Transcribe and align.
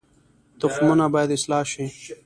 تخمونه 0.61 1.05
باید 1.13 1.31
اصلاح 1.35 1.63
شي 1.71 1.85